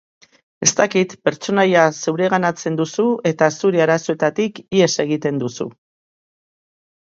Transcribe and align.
Ez 0.67 0.67
dakit, 0.77 1.11
pertsonaia 1.27 1.83
zeureganatzen 2.03 2.79
duzu 2.79 3.05
eta 3.33 3.51
zure 3.61 3.83
arazoetatik 3.85 4.59
ihes 4.79 4.91
egiten 5.05 5.39
duzu. 5.45 5.69